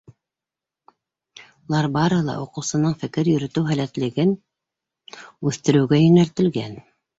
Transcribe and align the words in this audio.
Улар 1.65 1.87
барыһы 1.97 2.25
ла 2.29 2.37
уҡыусының 2.45 2.97
фекер 3.03 3.31
йөрөтөү 3.35 3.65
һәләтлеген 3.69 4.35
үҫтереүгә 5.53 6.03
йүнәлтелгән. 6.09 6.77